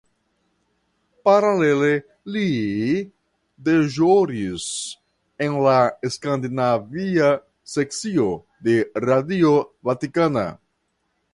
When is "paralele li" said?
1.27-2.45